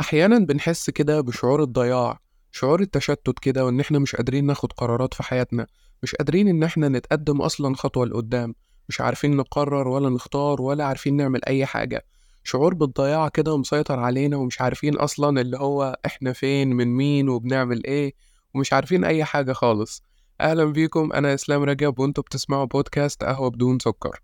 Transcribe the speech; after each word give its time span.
أحيانا 0.00 0.38
بنحس 0.38 0.90
كده 0.90 1.20
بشعور 1.20 1.62
الضياع 1.62 2.18
شعور 2.52 2.80
التشتت 2.80 3.38
كده 3.38 3.64
وإن 3.66 3.80
إحنا 3.80 3.98
مش 3.98 4.16
قادرين 4.16 4.46
ناخد 4.46 4.72
قرارات 4.72 5.14
في 5.14 5.22
حياتنا 5.22 5.66
مش 6.02 6.14
قادرين 6.14 6.48
إن 6.48 6.62
إحنا 6.62 6.88
نتقدم 6.88 7.40
أصلا 7.42 7.74
خطوة 7.76 8.06
لقدام 8.06 8.54
مش 8.88 9.00
عارفين 9.00 9.36
نقرر 9.36 9.88
ولا 9.88 10.08
نختار 10.08 10.62
ولا 10.62 10.84
عارفين 10.84 11.16
نعمل 11.16 11.44
أي 11.44 11.66
حاجة. 11.66 12.04
شعور 12.44 12.74
بالضياع 12.74 13.28
كده 13.28 13.56
مسيطر 13.58 13.98
علينا 14.00 14.36
ومش 14.36 14.60
عارفين 14.60 14.96
أصلا 14.96 15.40
اللي 15.40 15.58
هو 15.58 15.98
إحنا 16.06 16.32
فين 16.32 16.68
من 16.68 16.88
مين 16.88 17.28
وبنعمل 17.28 17.84
إيه 17.84 18.14
ومش 18.54 18.72
عارفين 18.72 19.04
أي 19.04 19.24
حاجة 19.24 19.52
خالص. 19.52 20.02
أهلا 20.40 20.64
بيكم 20.64 21.12
أنا 21.12 21.34
إسلام 21.34 21.62
رجب 21.62 21.98
وأنتوا 21.98 22.24
بتسمعوا 22.24 22.64
بودكاست 22.64 23.24
قهوة 23.24 23.50
بدون 23.50 23.78
سكر. 23.78 24.20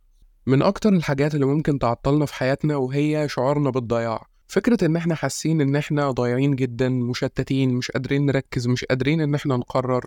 من 0.47 0.63
أكتر 0.63 0.89
الحاجات 0.93 1.35
اللي 1.35 1.47
ممكن 1.47 1.79
تعطلنا 1.79 2.27
في 2.27 2.35
حياتنا 2.35 2.77
وهي 2.77 3.29
شعورنا 3.29 3.71
بالضياع 3.71 4.27
فكرة 4.55 4.87
إن 4.87 4.97
إحنا 4.97 5.15
حاسين 5.15 5.61
إن 5.61 5.77
إحنا 5.77 6.11
ضايعين 6.11 6.57
جدا 6.57 6.89
مشتتين 6.89 7.75
مش 7.75 7.91
قادرين 7.91 8.27
نركز 8.27 8.67
مش 8.67 8.85
قادرين 8.85 9.21
إن 9.21 9.35
إحنا 9.35 9.57
نقرر 9.57 10.07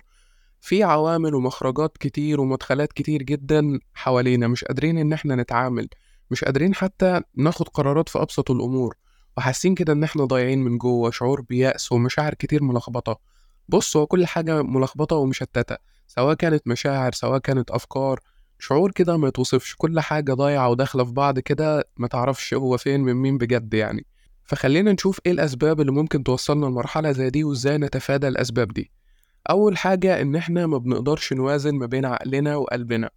في 0.62 0.84
عوامل 0.84 1.35
ومخرجات 1.35 1.98
كتير 1.98 2.41
ومدخلات 2.41 2.94
كتير 2.94 3.23
جدا 3.23 3.80
حوالينا 3.94 4.48
مش 4.48 4.63
قادرين 4.63 4.98
إن 4.98 5.13
إحنا 5.13 5.36
نتعامل 5.36 5.89
مش 6.31 6.44
قادرين 6.44 6.75
حتى 6.75 7.22
ناخد 7.36 7.70
قرارات 7.70 8.09
في 8.09 8.22
أبسط 8.22 8.52
الأمور 8.52 8.95
وحاسين 9.38 9.75
كده 9.75 9.94
إن 9.94 10.03
إحنا 10.03 10.25
ضايعين 10.25 10.64
من 10.64 10.77
جوه 10.77 11.11
شعور 11.11 11.41
بيأس 11.41 11.91
ومشاعر 11.91 12.34
كتير 12.34 12.64
ملخبطة. 12.64 13.20
بص 13.70 13.98
هو 13.98 14.08
كل 14.08 14.25
حاجة 14.25 14.61
ملخبطة 14.64 15.16
ومشتتة 15.16 15.77
سواء 16.08 16.34
كانت 16.36 16.67
مشاعر 16.67 17.11
سواء 17.11 17.39
كانت 17.39 17.72
أفكار 17.72 18.20
شعور 18.59 18.91
كده 18.91 19.17
ما 19.17 19.27
يتوصفش 19.27 19.75
كل 19.77 20.00
حاجة 20.00 20.34
ضايعة 20.34 20.70
وداخلة 20.70 21.03
في 21.03 21.11
بعض 21.11 21.39
كده 21.39 21.89
ما 21.98 22.08
تعرفش 22.08 22.53
هو 22.53 22.77
فين 22.77 23.02
من 23.02 23.14
مين 23.14 23.38
بجد 23.38 23.73
يعني. 23.73 24.05
فخلينا 24.48 24.92
نشوف 24.92 25.20
إيه 25.26 25.32
الأسباب 25.32 25.82
اللي 25.82 25.92
ممكن 25.92 26.24
توصلنا 26.24 26.66
لمرحلة 26.66 27.12
زي 27.12 27.30
دي 27.30 27.44
وإزاي 27.44 27.78
نتفادى 27.78 28.28
الأسباب 28.28 28.73
دي. 28.73 28.92
أول 29.50 29.78
حاجة 29.78 30.22
إن 30.22 30.36
إحنا 30.36 30.67
ما 30.67 30.78
بنقدرش 30.78 31.34
نوازن 31.34 31.76
ما 31.76 31.86
بين 31.86 32.06
عقلنا 32.06 32.56
وقلبنا 32.56 33.09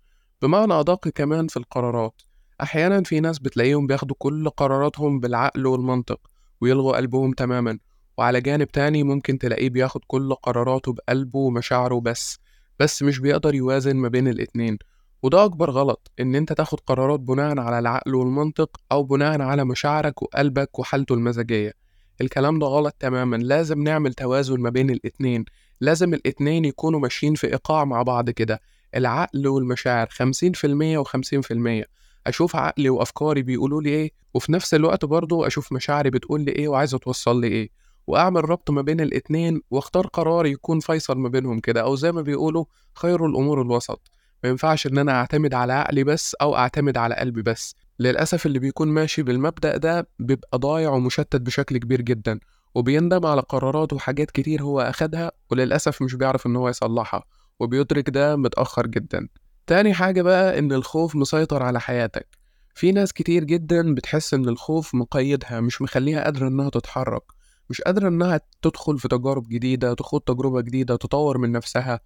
بمعنى 0.43 0.73
أدق 0.73 1.09
كمان 1.09 1.47
في 1.47 1.57
القرارات. 1.57 2.23
أحيانا 2.63 3.03
في 3.03 3.21
ناس 3.21 3.39
بتلاقيهم 3.39 3.87
بياخدوا 3.87 4.17
كل 4.19 4.49
قراراتهم 4.49 5.21
بالعقل 5.21 5.67
والمنطق 5.67 6.21
ويلغوا 6.61 6.97
قلبهم 6.97 7.33
تماما 7.33 7.79
وعلى 8.19 8.41
جانب 8.41 8.69
تاني 8.69 9.03
ممكن 9.03 9.39
تلاقيه 9.39 9.71
بياخد 9.71 10.01
كل 10.07 10.35
قراراته 10.35 10.93
بقلبه 10.93 11.39
ومشاعره 11.39 12.01
بس 12.01 12.39
بس 12.79 13.03
مش 13.03 13.19
بيقدر 13.19 13.55
يوازن 13.55 13.97
ما 13.97 14.09
بين 14.09 14.29
الاتنين. 14.29 14.79
وده 15.23 15.45
أكبر 15.45 15.71
غلط 15.71 16.11
إن 16.21 16.35
أنت 16.35 16.53
تاخد 16.53 16.81
قرارات 16.81 17.21
بناء 17.21 17.59
على 17.59 17.79
العقل 17.79 18.15
والمنطق 18.15 18.81
أو 18.93 19.03
بناء 19.03 19.43
على 19.43 19.65
مشاعرك 19.65 20.23
وقلبك 20.23 20.79
وحالته 20.79 21.15
المزاجية. 21.15 21.73
الكلام 22.21 22.59
ده 22.59 22.67
غلط 22.67 22.95
تماما 23.01 23.37
لازم 23.37 23.83
نعمل 23.83 24.15
توازن 24.15 24.61
ما 24.61 24.71
بين 24.71 24.91
الاتنين. 24.91 25.45
لازم 25.81 26.15
الاتنين 26.15 26.65
يكونوا 26.65 27.01
ماشيين 27.01 27.35
في 27.35 27.47
إيقاع 27.47 27.85
مع 27.85 28.03
بعض 28.03 28.31
كده. 28.31 28.61
العقل 28.97 29.49
والمشاعر 29.49 30.07
خمسين 30.11 30.53
في 30.53 30.67
المية 30.67 30.99
وخمسين 30.99 31.41
في 31.41 31.51
المية. 31.55 31.85
أشوف 32.27 32.57
عقلي 32.57 32.91
وأفكاري 32.91 33.43
بيقولوا 33.43 33.83
لي 33.83 33.91
إيه 33.91 34.11
وفي 34.35 34.53
نفس 34.53 34.75
الوقت 34.75 35.05
برضه 35.05 35.47
أشوف 35.47 35.73
مشاعري 35.73 36.11
بتقول 36.11 36.41
لي 36.41 36.53
إيه 36.53 36.69
وعايزة 36.69 36.99
توصل 36.99 37.41
لي 37.41 37.47
إيه. 37.47 37.71
وأعمل 38.07 38.51
ربط 38.51 38.71
ما 38.71 38.83
بين 38.83 39.01
الاتنين 39.01 39.63
واختار 39.71 40.07
قرار 40.07 40.47
يكون 40.47 40.81
فيصل 40.81 41.19
ما 41.19 41.29
بينهم 41.29 41.61
كده 41.61 41.81
أو 41.83 41.95
زي 41.97 42.13
ما 42.13 42.23
بيقولوا 42.23 42.65
خير 42.95 43.27
الأمور 43.27 43.63
الوسط. 43.63 44.11
ما 44.45 44.51
ينفعش 44.51 44.87
إن 44.87 44.99
أنا 44.99 45.13
أعتمد 45.13 45.55
على 45.55 45.73
عقلي 45.73 46.05
بس 46.05 46.35
أو 46.35 46.57
أعتمد 46.57 46.97
على 46.99 47.15
قلبي 47.15 47.43
بس. 47.43 47.75
للأسف 47.99 48.47
اللي 48.47 48.59
بيكون 48.59 48.89
ماشي 48.89 49.23
بالمبدأ 49.23 49.77
ده 49.77 50.09
بيبقى 50.19 50.59
ضايع 50.59 50.91
ومشتت 50.91 51.37
بشكل 51.37 51.79
كبير 51.79 52.01
جدا 52.01 52.41
وبيندم 52.75 53.27
على 53.27 53.41
قرارات 53.41 53.93
وحاجات 53.93 54.31
كتير 54.31 54.63
هو 54.63 54.81
أخدها 54.81 55.33
وللأسف 55.51 56.03
مش 56.03 56.15
بيعرف 56.15 56.47
إن 56.47 56.57
هو 56.57 56.69
يصلحها 56.69 57.25
وبيدرك 57.61 58.11
ده 58.11 58.37
متأخر 58.37 58.87
جدا. 58.87 59.29
تاني 59.67 59.95
حاجة 59.95 60.23
بقى 60.23 60.59
إن 60.59 60.73
الخوف 60.73 61.17
مسيطر 61.17 61.63
على 61.63 61.81
حياتك. 61.81 62.39
في 62.75 62.93
ناس 62.93 63.13
كتير 63.13 63.45
جدا 63.45 63.95
بتحس 63.95 64.35
إن 64.35 64.49
الخوف 64.49 64.95
مقيدها 64.95 65.61
مش 65.61 65.83
مخليها 65.83 66.25
قادرة 66.25 66.49
إنها 66.49 66.71
تتحرك 66.71 67.23
مش 67.71 67.81
قادرة 67.81 68.09
إنها 68.09 68.41
تدخل 68.63 68.99
في 68.99 69.09
تجارب 69.09 69.49
جديدة 69.49 69.95
تخوض 69.95 70.21
تجربة 70.21 70.61
جديدة 70.61 70.97
تطور 70.97 71.39
من 71.39 71.53
نفسها. 71.53 72.01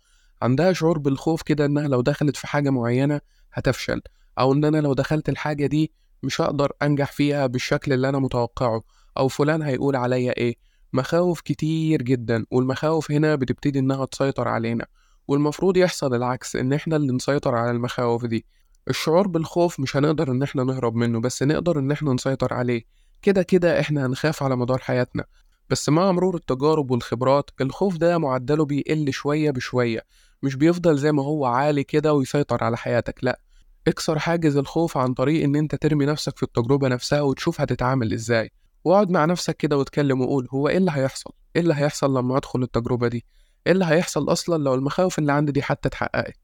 عندها 0.45 0.73
شعور 0.73 0.99
بالخوف 0.99 1.43
كده 1.43 1.65
إنها 1.67 1.89
لو 1.89 2.01
دخلت 2.01 2.37
في 2.37 2.47
حاجة 2.47 2.71
معينة 2.71 3.21
هتفشل 3.53 4.03
أو 4.39 4.53
إن 4.53 4.65
أنا 4.65 4.79
لو 4.79 4.95
دخلت 4.95 5.29
الحاجة 5.29 5.67
دي 5.67 5.93
مش 6.23 6.41
هقدر 6.41 6.73
أنجح 6.83 7.13
فيها 7.13 7.47
بالشكل 7.47 7.93
اللي 7.93 8.09
أنا 8.09 8.19
متوقعه 8.19 8.83
أو 9.19 9.29
فلان 9.29 9.63
هيقول 9.63 9.97
عليا 9.97 10.37
إيه. 10.37 10.57
مخاوف 10.93 11.41
كتير 11.41 12.03
جدا 12.03 12.47
والمخاوف 12.51 13.11
هنا 13.11 13.35
بتبتدي 13.35 13.79
إنها 13.79 14.05
تسيطر 14.05 14.49
علينا 14.49 14.87
والمفروض 15.29 15.77
يحصل 15.77 16.15
العكس 16.15 16.57
إن 16.57 16.73
إحنا 16.73 16.97
اللي 16.97 17.13
نسيطر 17.13 17.55
على 17.55 17.71
المخاوف 17.71 18.25
دي. 18.27 18.47
الشعور 18.89 19.29
بالخوف 19.29 19.81
مش 19.81 19.97
هنقدر 19.97 20.31
إن 20.31 20.43
إحنا 20.43 20.65
نهرب 20.65 20.95
منه 20.95 21.21
بس 21.21 21.43
نقدر 21.43 21.79
إن 21.79 21.91
إحنا 21.91 22.13
نسيطر 22.13 22.55
عليه. 22.55 22.83
كده 23.23 23.43
كده 23.43 23.81
إحنا 23.81 24.07
هنخاف 24.07 24.43
على 24.43 24.57
مدار 24.57 24.79
حياتنا. 24.79 25.25
بس 25.71 25.89
مع 25.89 26.13
مرور 26.13 26.37
التجارب 26.37 26.91
والخبرات 26.91 27.51
الخوف 27.61 27.97
ده 27.97 28.19
معدله 28.19 28.65
بيقل 28.65 29.13
شوية 29.13 29.51
بشوية. 29.51 30.05
مش 30.45 30.55
بيفضل 30.55 30.99
زي 30.99 31.13
ما 31.13 31.23
هو 31.23 31.47
عالي 31.47 31.85
كده 31.85 32.13
ويسيطر 32.15 32.65
على 32.65 32.77
حياتك 32.77 33.25
لأ. 33.25 33.41
اكسر 33.89 34.19
حاجز 34.19 34.57
الخوف 34.57 34.97
عن 34.99 35.15
طريق 35.15 35.45
إن 35.45 35.57
أنت 35.57 35.75
ترمي 35.75 36.07
نفسك 36.07 36.37
في 36.37 36.43
التجربة 36.43 36.89
نفسها 36.89 37.21
وتشوف 37.21 37.61
هتتعامل 37.61 38.13
إزاي. 38.13 38.51
واقعد 38.85 39.11
مع 39.11 39.25
نفسك 39.25 39.57
كده 39.57 39.77
واتكلم 39.79 40.21
وقول 40.21 40.49
هو 40.51 40.69
إيه 40.69 40.77
اللي 40.77 40.91
هيحصل؟ 40.95 41.31
إيه 41.57 41.63
اللي 41.63 41.75
هيحصل 41.75 42.17
لما 42.17 42.37
أدخل 42.37 42.63
التجربة 42.63 43.09
دي؟ 43.09 43.25
إيه 43.67 43.73
اللي 43.73 43.85
هيحصل 43.85 44.33
أصلا 44.33 44.65
لو 44.65 44.75
المخاوف 44.75 45.19
اللي 45.19 45.33
عندي 45.33 45.53
دي 45.53 45.63
حتى 45.63 45.89
اتحققت؟ 45.89 46.39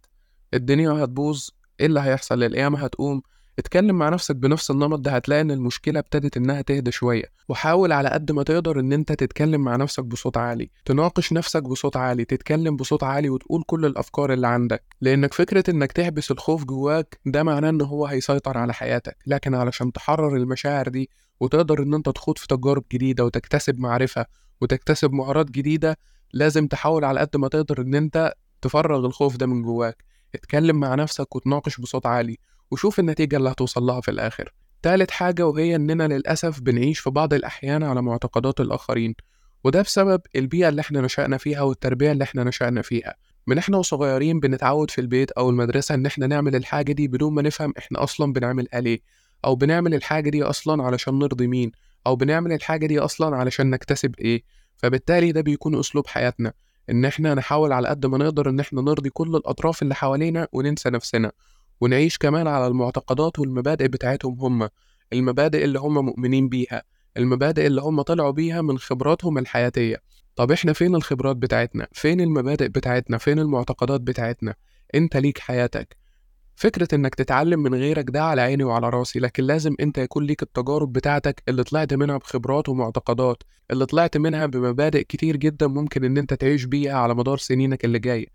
الدنيا 0.55 0.91
هتبوظ 0.91 1.49
إيه 1.81 1.87
اللي 1.87 2.00
هيحصل؟ 2.00 2.43
القيامة 2.43 2.84
هتقوم. 2.84 3.22
اتكلم 3.60 3.98
مع 3.98 4.09
نفسك 4.09 4.37
بنفس 4.37 4.71
النمط 4.71 4.98
ده 4.98 5.10
هتلاقي 5.10 5.41
إن 5.41 5.50
المشكلة 5.50 5.98
ابتدت 5.98 6.37
إنها 6.37 6.62
تهدى 6.62 6.91
شوية. 6.93 7.25
وحاول 7.48 7.93
على 7.93 8.09
قد 8.09 8.32
ما 8.32 8.43
تقدر 8.43 8.81
إن 8.81 8.93
أنت 8.93 9.12
تتكلم 9.12 9.60
مع 9.60 9.76
نفسك 9.76 10.04
بصوت 10.04 10.37
عالي. 10.37 10.71
تناقش 10.84 11.32
نفسك 11.32 11.62
بصوت 11.62 11.97
عالي 11.97 12.25
تتكلم 12.25 12.76
بصوت 12.76 13.03
عالي 13.04 13.31
وتقول 13.31 13.62
كل 13.66 13.87
الأفكار 13.87 14.32
اللي 14.32 14.47
عندك. 14.47 14.84
لأنك 15.00 15.34
فكرة 15.34 15.71
إنك 15.71 15.93
تحبس 15.93 16.31
الخوف 16.31 16.65
جواك 16.65 17.21
ده 17.26 17.43
معناه 17.43 17.71
إن 17.71 17.81
هو 17.81 18.06
هيسيطر 18.06 18.59
على 18.59 18.72
حياتك. 18.75 19.16
لكن 19.26 19.54
علشان 19.54 19.92
تحرر 19.92 20.37
المشاعر 20.37 20.88
دي 20.88 21.10
وتقدر 21.41 21.82
إن 21.82 21.94
أنت 21.94 22.09
تخوض 22.09 22.38
في 22.38 22.47
تجارب 22.47 22.84
جديدة 22.92 23.25
وتكتسب 23.25 23.78
معرفة 23.78 24.27
وتكتسب 24.60 25.12
مهارات 25.12 25.50
جديدة 25.50 25.98
لازم 26.32 26.66
تحاول 26.66 27.04
على 27.04 27.21
قد 27.21 27.37
ما 27.37 27.48
تقدر 27.48 27.81
إن 27.81 27.94
أنت 27.94 28.34
تفرغ 28.62 29.06
الخوف 29.06 29.37
ده 29.37 29.47
من 29.47 29.62
جواك. 29.62 30.04
اتكلم 30.34 30.77
مع 30.81 30.94
نفسك 30.94 31.37
وتناقش 31.37 31.81
بصوت 31.81 32.06
عالي. 32.06 32.38
وشوف 32.70 33.00
النتيجة 33.00 33.36
اللي 33.36 33.50
هتوصل 33.50 33.82
لها 33.82 34.00
في 34.00 34.10
الآخر. 34.10 34.53
تالت 34.82 35.10
حاجة 35.10 35.47
وهي 35.47 35.76
إننا 35.76 36.08
للأسف 36.08 36.60
بنعيش 36.60 36.98
في 36.98 37.10
بعض 37.10 37.34
الأحيان 37.34 37.82
على 37.82 38.03
معتقدات 38.03 38.60
الآخرين 38.60 39.14
وده 39.64 39.82
بسبب 39.82 40.20
البيئة 40.36 40.69
اللي 40.69 40.80
إحنا 40.80 41.00
نشأنا 41.00 41.36
فيها 41.38 41.62
والتربية 41.62 42.12
اللي 42.12 42.25
إحنا 42.25 42.44
نشأنا 42.44 42.82
فيها. 42.82 43.14
من 43.47 43.59
إحنا 43.59 43.76
وصغيرين 43.76 44.41
بنتعود 44.41 44.91
في 44.91 45.00
البيت 45.00 45.30
أو 45.30 45.50
المدرسة 45.50 45.94
إن 45.94 46.06
إحنا 46.06 46.26
نعمل 46.26 46.56
الحاجة 46.56 46.92
دي 46.92 47.09
بدون 47.09 47.34
ما 47.34 47.42
نفهم 47.42 47.72
إحنا 47.78 48.03
أصلا 48.03 48.32
بنعملها 48.32 48.80
ليه 48.80 49.00
أو 49.44 49.54
بنعمل 49.54 49.94
الحاجة 49.94 50.30
دي 50.30 50.42
أصلا 50.42 50.82
علشان 50.82 51.19
نرضي 51.19 51.47
مين 51.47 51.72
أو 52.06 52.16
بنعمل 52.16 52.53
الحاجة 52.53 52.86
دي 52.86 52.98
أصلا 52.98 53.36
علشان 53.36 53.70
نكتسب 53.70 54.14
إيه. 54.19 54.42
فبالتالي 54.76 55.32
ده 55.32 55.41
بيكون 55.41 55.78
أسلوب 55.78 56.06
حياتنا 56.06 56.53
إن 56.91 57.04
إحنا 57.04 57.34
نحاول 57.34 57.72
على 57.72 57.88
قد 57.88 58.06
ما 58.06 58.19
نقدر 58.19 58.48
إن 58.48 58.60
إحنا 58.60 58.82
نرضي 58.82 59.10
كل 59.10 59.36
الأطراف 59.36 59.82
اللي 59.82 59.94
حوالينا 59.94 60.48
وننسى 60.53 60.91
نفسنا. 60.91 61.32
ونعيش 61.80 62.18
كمان 62.18 62.46
على 62.46 62.66
المعتقدات 62.66 63.38
والمبادئ 63.38 63.88
بتاعتهم 63.88 64.41
هم 64.41 64.68
المبادئ 65.12 65.64
اللي 65.64 65.78
هم 65.78 66.04
مؤمنين 66.06 66.48
بيها 66.48 66.82
المبادئ 67.16 67.66
اللي 67.66 67.80
هم 67.80 68.02
طلعوا 68.02 68.30
بيها 68.30 68.62
من 68.62 68.78
خبراتهم 68.78 69.38
الحياتية. 69.38 70.03
طب 70.36 70.53
إحنا 70.53 70.72
فين 70.72 70.94
الخبرات 70.94 71.36
بتاعتنا؟ 71.36 71.88
فين 71.92 72.21
المبادئ 72.21 72.68
بتاعتنا؟ 72.68 73.18
فين 73.18 73.38
المعتقدات 73.38 74.00
بتاعتنا؟ 74.00 74.54
أنت 74.94 75.16
ليك 75.16 75.38
حياتك. 75.38 75.97
فكرة 76.56 76.88
إنك 76.94 77.15
تتعلم 77.15 77.62
من 77.62 77.74
غيرك 77.74 78.10
ده 78.10 78.22
على 78.22 78.41
عيني 78.41 78.65
وعلى 78.65 78.88
راسي 78.88 79.18
لكن 79.18 79.44
لازم 79.44 79.74
أنت 79.80 79.98
يكون 79.98 80.24
ليك 80.24 80.42
التجارب 80.42 80.92
بتاعتك 80.92 81.42
اللي 81.48 81.65
طلعت 81.65 81.94
منها 81.94 82.16
بخبرات 82.16 82.68
ومعتقدات 82.68 83.42
اللي 83.71 83.86
طلعت 83.86 84.16
منها 84.16 84.47
بمبادئ 84.47 85.03
كتير 85.03 85.36
جدا 85.36 85.66
ممكن 85.66 86.04
إن 86.04 86.18
أنت 86.18 86.34
تعيش 86.34 86.65
بيها 86.65 86.98
على 86.98 87.15
مدار 87.15 87.38
سنينك 87.38 87.84
اللي 87.84 87.98
جاية 87.98 88.26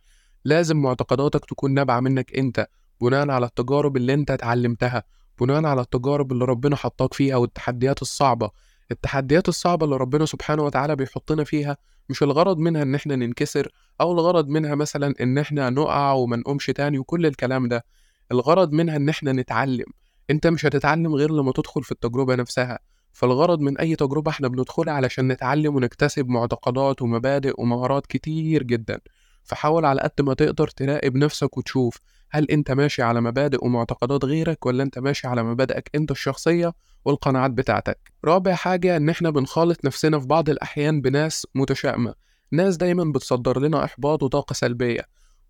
لازم 0.45 0.77
معتقداتك 0.77 1.45
تكون 1.45 1.73
نابعة 1.73 1.99
منك 1.99 2.37
أنت. 2.37 2.67
بناء 3.01 3.29
على 3.29 3.45
التجارب 3.45 3.97
اللي 3.97 4.13
أنت 4.13 4.31
اتعلمتها 4.31 5.03
بناء 5.41 5.65
على 5.65 5.81
التجارب 5.81 6.31
اللي 6.31 6.45
ربنا 6.45 6.75
حطاك 6.75 7.13
فيها 7.13 7.35
والتحديات 7.35 8.01
الصعبة. 8.01 8.49
التحديات 8.91 9.49
الصعبة 9.49 9.85
اللي 9.85 9.97
ربنا 9.97 10.25
سبحانه 10.25 10.63
وتعالى 10.63 10.95
بيحطنا 10.95 11.43
فيها 11.43 11.77
مش 12.09 12.23
الغرض 12.23 12.57
منها 12.57 12.81
إن 12.81 12.95
إحنا 12.95 13.15
ننكسر 13.15 13.71
أو 14.01 14.11
الغرض 14.11 14.47
منها 14.47 14.75
مثلا 14.75 15.13
إن 15.21 15.37
إحنا 15.37 15.69
نقع 15.69 16.11
وما 16.11 16.37
نقومش 16.37 16.65
تاني 16.65 16.99
وكل 16.99 17.25
الكلام 17.25 17.67
ده. 17.67 17.85
الغرض 18.31 18.71
منها 18.71 18.95
إن 18.95 19.09
إحنا 19.09 19.31
نتعلم. 19.31 19.85
أنت 20.29 20.47
مش 20.47 20.65
هتتعلم 20.65 21.15
غير 21.15 21.31
لما 21.31 21.51
تدخل 21.51 21.83
في 21.83 21.91
التجربة 21.91 22.35
نفسها. 22.35 22.79
فالغرض 23.13 23.59
من 23.59 23.77
أي 23.77 23.95
تجربة 23.95 24.31
إحنا 24.31 24.47
بندخلها 24.47 24.93
علشان 24.93 25.27
نتعلم 25.27 25.75
ونكتسب 25.75 26.27
معتقدات 26.27 27.01
ومبادئ 27.01 27.53
ومهارات 27.57 28.05
كتير 28.05 28.63
جدا. 28.63 28.99
فحاول 29.43 29.85
على 29.85 30.01
قد 30.01 30.21
ما 30.21 30.33
تقدر 30.33 30.67
تراقب 30.67 31.15
نفسك 31.15 31.57
وتشوف 31.57 31.99
هل 32.29 32.51
أنت 32.51 32.71
ماشي 32.71 33.01
على 33.01 33.21
مبادئ 33.21 33.65
ومعتقدات 33.65 34.25
غيرك 34.25 34.65
ولا 34.65 34.83
أنت 34.83 34.99
ماشي 34.99 35.27
على 35.27 35.43
مبادئك 35.43 35.89
أنت 35.95 36.11
الشخصية 36.11 36.73
والقناعات 37.05 37.51
بتاعتك؟ 37.51 38.11
رابع 38.25 38.53
حاجة 38.53 38.97
إن 38.97 39.09
إحنا 39.09 39.29
بنخالط 39.29 39.85
نفسنا 39.85 40.19
في 40.19 40.27
بعض 40.27 40.49
الأحيان 40.49 41.01
بناس 41.01 41.47
متشائمة. 41.55 42.13
ناس 42.51 42.77
دايما 42.77 43.03
بتصدر 43.11 43.59
لنا 43.59 43.83
إحباط 43.83 44.23
وطاقة 44.23 44.53
سلبية. 44.53 45.01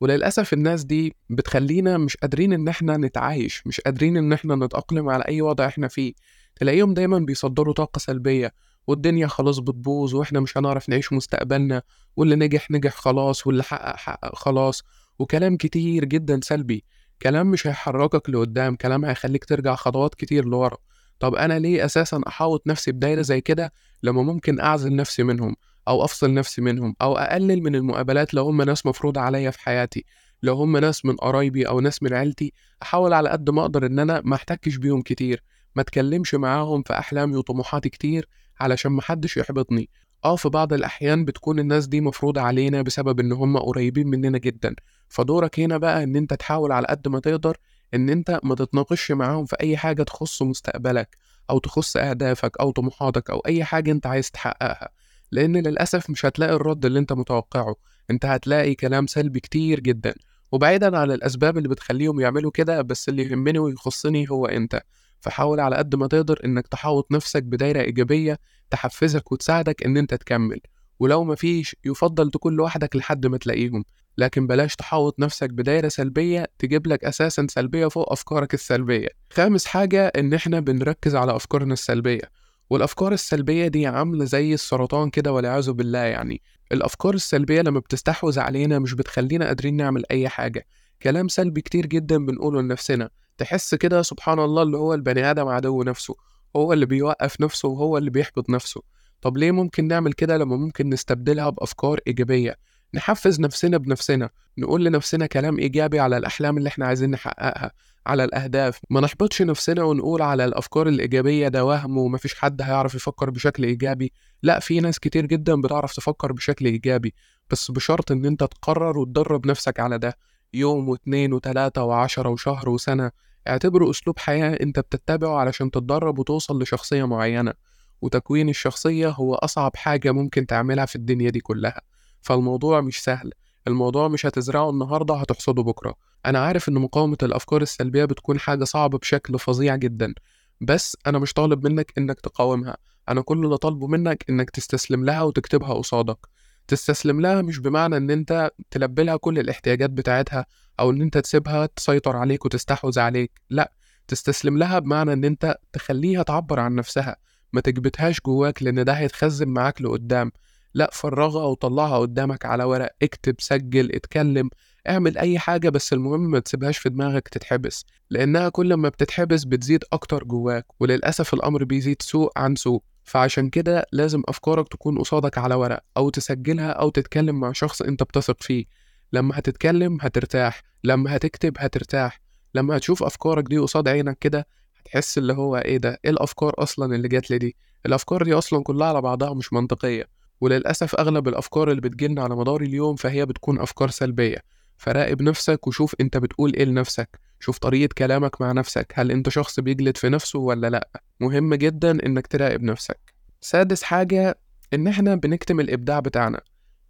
وللأسف 0.01 0.53
الناس 0.53 0.83
دي 0.83 1.15
بتخلينا 1.29 1.97
مش 1.97 2.17
قادرين 2.17 2.53
إن 2.53 2.67
إحنا 2.67 2.97
نتعايش 2.97 3.67
مش 3.67 3.81
قادرين 3.81 4.17
إن 4.17 4.33
إحنا 4.33 4.55
نتأقلم 4.55 5.09
على 5.09 5.23
أي 5.27 5.41
وضع 5.41 5.65
إحنا 5.65 5.87
فيه. 5.87 6.13
تلاقيهم 6.55 6.93
دايما 6.93 7.19
بيصدروا 7.19 7.73
طاقة 7.73 7.99
سلبية 7.99 8.53
والدنيا 8.87 9.27
خلاص 9.27 9.59
بتبوظ 9.59 10.15
وإحنا 10.15 10.39
مش 10.39 10.57
هنعرف 10.57 10.89
نعيش 10.89 11.13
مستقبلنا 11.13 11.81
واللي 12.15 12.35
نجح 12.35 12.71
نجح 12.71 12.93
خلاص 12.93 13.47
واللي 13.47 13.63
حقق 13.63 13.95
حقق 13.95 14.35
خلاص. 14.35 14.83
وكلام 15.19 15.57
كتير 15.57 16.05
جدا 16.05 16.39
سلبي. 16.43 16.83
كلام 17.21 17.47
مش 17.51 17.67
هيحركك 17.67 18.29
لقدام 18.29 18.75
كلام 18.75 19.05
هيخليك 19.05 19.45
ترجع 19.45 19.75
خطوات 19.75 20.15
كتير 20.15 20.45
لورا. 20.45 20.77
طب 21.19 21.35
أنا 21.35 21.59
ليه 21.59 21.85
أساسا 21.85 22.21
أحاوط 22.27 22.67
نفسي 22.67 22.91
بدايرة 22.91 23.21
زي 23.21 23.41
كده 23.41 23.73
لما 24.03 24.23
ممكن 24.23 24.59
أعزل 24.59 24.95
نفسي 24.95 25.23
منهم 25.23 25.55
أو 25.87 26.03
أفصل 26.05 26.33
نفسي 26.33 26.61
منهم 26.61 26.95
أو 27.01 27.17
أقلل 27.17 27.63
من 27.63 27.75
المقابلات 27.75 28.33
لو 28.33 28.45
هم 28.45 28.61
ناس 28.61 28.85
مفروضة 28.85 29.21
عليا 29.21 29.51
في 29.51 29.59
حياتي؟ 29.59 30.05
لو 30.43 30.55
هم 30.55 30.77
ناس 30.77 31.05
من 31.05 31.15
قرايبي 31.15 31.67
أو 31.67 31.79
ناس 31.79 32.03
من 32.03 32.13
عيلتي 32.13 32.53
أحاول 32.81 33.13
على 33.13 33.29
قد 33.29 33.49
ما 33.49 33.61
أقدر 33.61 33.85
إن 33.85 33.99
أنا 33.99 34.21
ما 34.25 34.35
أحتكش 34.35 34.75
بيهم 34.75 35.01
كتير 35.01 35.43
ما 35.75 35.81
أتكلمش 35.81 36.35
معاهم 36.35 36.83
في 36.83 36.93
أحلامي 36.93 37.35
وطموحاتي 37.35 37.89
كتير 37.89 38.29
علشان 38.59 38.91
محدش 38.91 39.37
يحبطني. 39.37 39.89
آه 40.23 40.35
في 40.35 40.49
بعض 40.49 40.73
الأحيان 40.73 41.25
بتكون 41.25 41.59
الناس 41.59 41.87
دي 41.87 42.01
مفروضة 42.01 42.41
علينا 42.41 42.81
بسبب 42.81 43.19
إن 43.19 43.31
هم 43.31 43.57
قريبين 43.57 44.07
مننا 44.07 44.37
جدا. 44.37 44.75
فدورك 45.09 45.59
هنا 45.59 45.77
بقى 45.77 46.03
إن 46.03 46.15
أنت 46.15 46.33
تحاول 46.33 46.71
على 46.71 46.87
قد 46.87 47.07
ما 47.07 47.19
تقدر 47.19 47.57
إن 47.93 48.09
أنت 48.09 48.39
ما 48.43 48.55
تتناقشش 48.55 49.11
معاهم 49.11 49.45
في 49.45 49.55
أي 49.61 49.77
حاجة 49.77 50.03
تخص 50.03 50.41
مستقبلك 50.41 51.17
أو 51.49 51.59
تخص 51.59 51.97
أهدافك 51.97 52.57
أو 52.59 52.71
طموحاتك 52.71 53.29
أو 53.29 53.39
أي 53.39 53.63
حاجة 53.63 53.91
أنت 53.91 54.07
عايز 54.07 54.31
تحققها. 54.31 54.89
لأن 55.31 55.57
للأسف 55.57 56.09
مش 56.09 56.25
هتلاقي 56.25 56.53
الرد 56.55 56.85
اللي 56.85 56.99
أنت 56.99 57.13
متوقعه. 57.13 57.75
أنت 58.11 58.25
هتلاقي 58.25 58.75
كلام 58.75 59.07
سلبي 59.07 59.39
كتير 59.39 59.79
جدا. 59.79 60.15
وبعيدا 60.51 60.97
عن 60.97 61.11
الأسباب 61.11 61.57
اللي 61.57 61.69
بتخليهم 61.69 62.19
يعملوا 62.19 62.51
كده 62.51 62.81
بس 62.81 63.09
اللي 63.09 63.23
يهمني 63.23 63.59
ويخصني 63.59 64.29
هو 64.31 64.45
أنت. 64.45 64.81
فحاول 65.25 65.59
على 65.59 65.75
قد 65.75 65.95
ما 65.95 66.07
تقدر 66.07 66.39
إنك 66.45 66.67
تحاوط 66.67 67.11
نفسك 67.11 67.43
بدايرة 67.43 67.81
إيجابية 67.81 68.39
تحفزك 68.69 69.31
وتساعدك 69.31 69.83
إن 69.85 69.97
أنت 69.97 70.13
تكمل. 70.13 70.59
ولو 70.99 71.23
مفيش 71.23 71.75
يفضل 71.85 72.31
تكون 72.31 72.55
لوحدك 72.55 72.95
لحد 72.95 73.27
ما 73.27 73.37
تلاقيهم. 73.37 73.83
لكن 74.17 74.47
بلاش 74.47 74.75
تحوط 74.75 75.19
نفسك 75.19 75.49
بدايرة 75.49 75.87
سلبية 75.87 76.47
تجيب 76.59 76.87
لك 76.87 77.03
أساسا 77.03 77.47
سلبية 77.49 77.87
فوق 77.87 78.11
أفكارك 78.11 78.53
السلبية. 78.53 79.07
خامس 79.33 79.65
حاجة 79.65 80.07
إن 80.07 80.33
إحنا 80.33 80.59
بنركز 80.59 81.15
على 81.15 81.35
أفكارنا 81.35 81.73
السلبية. 81.73 82.31
والأفكار 82.69 83.13
السلبية 83.13 83.67
دي 83.67 83.87
عاملة 83.87 84.25
زي 84.25 84.53
السرطان 84.53 85.09
كده 85.09 85.33
والعياذ 85.33 85.71
بالله 85.71 85.99
يعني. 85.99 86.41
الأفكار 86.71 87.13
السلبية 87.13 87.61
لما 87.61 87.79
بتستحوذ 87.79 88.39
علينا 88.39 88.79
مش 88.79 88.93
بتخلينا 88.93 89.45
قادرين 89.45 89.75
نعمل 89.77 90.03
أي 90.11 90.29
حاجة. 90.29 90.65
كلام 91.01 91.27
سلبي 91.27 91.61
كتير 91.61 91.85
جدا 91.85 92.25
بنقوله 92.25 92.61
لنفسنا. 92.61 93.09
تحس 93.37 93.75
كده 93.75 94.01
سبحان 94.01 94.39
الله 94.39 94.61
اللي 94.63 94.77
هو 94.77 94.93
البني 94.93 95.31
آدم 95.31 95.47
عدو 95.47 95.83
نفسه 95.83 96.15
هو 96.55 96.73
اللي 96.73 96.85
بيوقف 96.85 97.41
نفسه 97.41 97.67
وهو 97.69 97.97
اللي 97.97 98.09
بيحبط 98.09 98.49
نفسه. 98.49 98.81
طب 99.21 99.37
ليه 99.37 99.51
ممكن 99.51 99.87
نعمل 99.87 100.13
كده 100.13 100.37
لما 100.37 100.55
ممكن 100.57 100.89
نستبدلها 100.89 101.49
بأفكار 101.49 101.99
إيجابية؟ 102.07 102.55
نحفز 102.93 103.39
نفسنا 103.39 103.77
بنفسنا 103.77 104.29
نقول 104.57 104.85
لنفسنا 104.85 105.25
كلام 105.25 105.59
إيجابي 105.59 105.99
على 105.99 106.17
الأحلام 106.17 106.57
اللي 106.57 106.67
إحنا 106.69 106.85
عايزين 106.85 107.11
نحققها 107.11 107.71
على 108.07 108.23
الأهداف. 108.23 108.79
ما 108.89 109.01
نحبطش 109.01 109.41
نفسنا 109.41 109.83
ونقول 109.83 110.21
على 110.21 110.45
الأفكار 110.45 110.87
الإيجابية 110.87 111.47
ده 111.47 111.65
وهم 111.65 111.97
ومفيش 111.97 112.35
حد 112.35 112.61
هيعرف 112.61 112.95
يفكر 112.95 113.29
بشكل 113.29 113.63
إيجابي. 113.63 114.11
لا 114.43 114.59
في 114.59 114.79
ناس 114.79 114.99
كتير 114.99 115.25
جدا 115.25 115.61
بتعرف 115.61 115.93
تفكر 115.95 116.31
بشكل 116.31 116.65
إيجابي 116.65 117.13
بس 117.49 117.71
بشرط 117.71 118.11
إن 118.11 118.25
أنت 118.25 118.43
تقرر 118.43 118.97
وتدرب 118.97 119.47
نفسك 119.47 119.79
على 119.79 119.97
ده. 119.97 120.17
يوم 120.55 120.89
واتنين 120.89 121.33
وتلاتة 121.33 121.83
وعشرة 121.83 122.29
وشهر 122.29 122.69
وسنة 122.69 123.11
اعتبره 123.47 123.89
أسلوب 123.89 124.19
حياة 124.19 124.57
أنت 124.61 124.79
بتتبعه 124.79 125.37
علشان 125.37 125.71
تتدرب 125.71 126.19
وتوصل 126.19 126.61
لشخصية 126.61 127.03
معينة 127.03 127.53
وتكوين 128.01 128.49
الشخصية 128.49 129.09
هو 129.09 129.35
أصعب 129.35 129.75
حاجة 129.75 130.11
ممكن 130.11 130.45
تعملها 130.47 130.85
في 130.85 130.95
الدنيا 130.95 131.29
دي 131.29 131.39
كلها. 131.39 131.81
فالموضوع 132.21 132.81
مش 132.81 133.03
سهل 133.03 133.31
الموضوع 133.67 134.07
مش 134.07 134.25
هتزرعه 134.25 134.69
النهاردة 134.69 135.15
هتحصده 135.15 135.63
بكرة. 135.63 135.95
أنا 136.25 136.39
عارف 136.39 136.69
إن 136.69 136.73
مقاومة 136.73 137.17
الأفكار 137.23 137.61
السلبية 137.61 138.05
بتكون 138.05 138.39
حاجة 138.39 138.63
صعبة 138.63 138.97
بشكل 138.97 139.39
فظيع 139.39 139.75
جدا 139.75 140.13
بس 140.61 140.97
أنا 141.07 141.19
مش 141.19 141.33
طالب 141.33 141.67
منك 141.67 141.93
إنك 141.97 142.19
تقاومها. 142.19 142.77
أنا 143.09 143.21
كل 143.21 143.45
اللي 143.45 143.57
طالبه 143.57 143.87
منك 143.87 144.25
إنك 144.29 144.49
تستسلم 144.49 145.05
لها 145.05 145.23
وتكتبها 145.23 145.73
قصادك. 145.73 146.17
تستسلم 146.67 147.21
لها 147.21 147.41
مش 147.41 147.59
بمعنى 147.59 147.97
إن 147.97 148.11
أنت 148.11 148.51
تلبي 148.71 149.03
لها 149.03 149.17
كل 149.17 149.39
الاحتياجات 149.39 149.89
بتاعتها 149.89 150.45
أو 150.79 150.89
إن 150.89 151.01
أنت 151.01 151.17
تسيبها 151.17 151.65
تسيطر 151.65 152.15
عليك 152.17 152.45
وتستحوذ 152.45 152.99
عليك. 152.99 153.31
لأ 153.49 153.71
تستسلم 154.07 154.57
لها 154.57 154.79
بمعنى 154.79 155.13
إن 155.13 155.23
أنت 155.25 155.57
تخليها 155.73 156.23
تعبر 156.23 156.59
عن 156.59 156.75
نفسها 156.75 157.17
ما 157.53 157.61
تكبتهاش 157.61 158.21
جواك 158.25 158.63
لأن 158.63 158.85
ده 158.85 158.93
هيتخزن 158.93 159.47
معاك 159.47 159.81
لقدام. 159.81 160.31
لأ 160.73 160.89
فرغها 160.93 161.45
وطلعها 161.45 161.97
قدامك 161.99 162.45
على 162.45 162.63
ورق 162.63 162.89
اكتب 163.03 163.35
سجل 163.39 163.95
اتكلم 163.95 164.49
اعمل 164.89 165.17
أي 165.17 165.39
حاجة 165.39 165.69
بس 165.69 165.93
المهم 165.93 166.31
ما 166.31 166.39
تسيبهاش 166.39 166.77
في 166.77 166.89
دماغك 166.89 167.27
تتحبس 167.27 167.85
لأنها 168.09 168.49
كل 168.49 168.73
ما 168.73 168.89
بتتحبس 168.89 169.43
بتزيد 169.43 169.83
أكتر 169.93 170.23
جواك 170.23 170.65
وللأسف 170.79 171.33
الأمر 171.33 171.63
بيزيد 171.63 172.01
سوء 172.01 172.31
عن 172.37 172.55
سوء. 172.55 172.81
فعشان 173.05 173.49
كده 173.49 173.85
لازم 173.91 174.23
أفكارك 174.27 174.67
تكون 174.67 174.99
قصادك 174.99 175.37
على 175.37 175.55
ورق 175.55 175.79
أو 175.97 176.09
تسجلها 176.09 176.69
أو 176.71 176.89
تتكلم 176.89 177.39
مع 177.39 177.51
شخص 177.51 177.81
أنت 177.81 178.03
بتثق 178.03 178.43
فيه. 178.43 178.65
لما 179.13 179.39
هتتكلم 179.39 179.97
هترتاح 180.01 180.61
لما 180.83 181.15
هتكتب 181.15 181.53
هترتاح. 181.57 182.21
لما 182.55 182.77
هتشوف 182.77 183.03
أفكارك 183.03 183.43
دي 183.43 183.57
قصاد 183.57 183.87
عينك 183.87 184.17
كده 184.19 184.47
هتحس 184.79 185.17
اللي 185.17 185.33
هو 185.33 185.57
إيه 185.57 185.77
ده؟ 185.77 185.99
إيه 186.05 186.11
الأفكار 186.11 186.53
أصلا 186.57 186.95
اللي 186.95 187.07
جات 187.07 187.31
لي 187.31 187.37
دي؟ 187.37 187.55
الأفكار 187.85 188.23
دي 188.23 188.33
أصلا 188.33 188.63
كلها 188.63 188.87
على 188.87 189.01
بعضها 189.01 189.33
مش 189.33 189.53
منطقية. 189.53 190.07
وللأسف 190.41 190.95
أغلب 190.95 191.27
الأفكار 191.27 191.69
اللي 191.71 191.81
بتجيلنا 191.81 192.23
على 192.23 192.35
مدار 192.35 192.61
اليوم 192.61 192.95
فهي 192.95 193.25
بتكون 193.25 193.59
أفكار 193.59 193.89
سلبية. 193.89 194.37
فراقب 194.77 195.21
نفسك 195.21 195.67
وشوف 195.67 195.95
أنت 196.01 196.17
بتقول 196.17 196.53
إيه 196.53 196.65
لنفسك. 196.65 197.19
شوف 197.39 197.57
طريقة 197.57 197.93
كلامك 197.97 198.41
مع 198.41 198.51
نفسك. 198.51 198.93
هل 198.95 199.11
أنت 199.11 199.29
شخص 199.29 199.59
بيجلد 199.59 199.97
في 199.97 200.09
نفسه 200.09 200.39
ولا 200.39 200.69
لأ؟ 200.69 200.89
مهم 201.19 201.53
جدا 201.53 201.91
إنك 202.05 202.27
تراقب 202.27 202.63
نفسك. 202.63 202.99
سادس 203.41 203.83
حاجة 203.83 204.39
إن 204.73 204.87
إحنا 204.87 205.15
بنكتم 205.15 205.59
الإبداع 205.59 205.99
بتاعنا. 205.99 206.41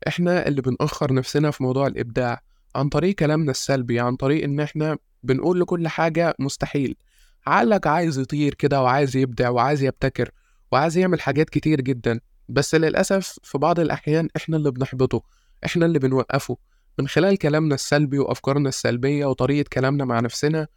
إحنا 0.08 0.48
اللي 0.48 0.62
بنأخر 0.62 1.14
نفسنا 1.14 1.52
في 1.52 1.64
موضوع 1.64 1.88
الإبداع 1.88 2.42
عن 2.76 2.90
طريق 2.90 3.16
كلامنا 3.16 3.52
السلبي 3.52 4.00
عن 4.00 4.16
طريق 4.16 4.44
إن 4.44 4.60
إحنا 4.60 4.98
بنقول 5.24 5.60
لكل 5.60 5.88
حاجة 5.88 6.36
مستحيل. 6.40 6.96
عقلك 7.48 7.88
عايز 7.88 8.20
يطير 8.20 8.54
كده 8.54 8.82
وعايز 8.84 9.18
يبدع 9.18 9.50
وعايز 9.50 9.84
يبتكر 9.84 10.32
وعايز 10.72 10.98
يعمل 10.98 11.22
حاجات 11.22 11.50
كتير 11.50 11.82
جدا 11.82 12.20
بس 12.50 12.76
للأسف 12.76 13.40
في 13.44 13.58
بعض 13.58 13.80
الأحيان 13.80 14.28
إحنا 14.36 14.58
اللي 14.58 14.72
بنحبطه 14.72 15.22
إحنا 15.66 15.86
اللي 15.86 16.00
بنوقفه. 16.00 16.58
من 17.00 17.08
خلال 17.08 17.38
كلامنا 17.38 17.76
السلبي 17.76 18.20
وأفكارنا 18.20 18.70
السلبية 18.70 19.26
وطريقة 19.26 19.68
كلامنا 19.74 20.06
مع 20.06 20.20
نفسنا 20.20 20.68